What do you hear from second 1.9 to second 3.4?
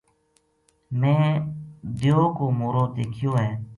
دیو کو مورو دیکھیو